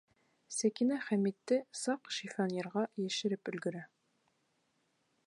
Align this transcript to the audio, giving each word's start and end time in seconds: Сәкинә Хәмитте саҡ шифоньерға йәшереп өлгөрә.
Сәкинә 0.59 0.95
Хәмитте 1.09 1.59
саҡ 1.81 2.09
шифоньерға 2.17 2.87
йәшереп 3.05 3.53
өлгөрә. 3.53 3.85